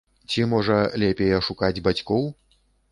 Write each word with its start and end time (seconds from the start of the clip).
Ці, 0.29 0.45
можа, 0.53 0.77
лепей 1.03 1.31
ашукаць 1.41 1.75
бацькоў? 1.91 2.29